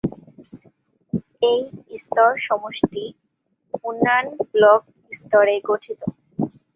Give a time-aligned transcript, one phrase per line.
[1.41, 1.59] এই
[1.97, 3.03] স্তর সমষ্টি
[3.83, 4.81] উন্নয়ন ব্লক
[5.11, 6.01] স্তরে গঠিত।